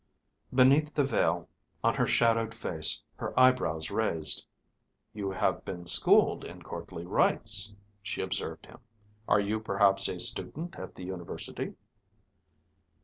[0.51, 1.47] Beneath the veil,
[1.83, 4.47] on her shadowed face, her eyebrows raised.
[5.13, 8.79] "You have been schooled in courtly rites?" She observed him.
[9.27, 11.75] "Are you perhaps a student at the university?"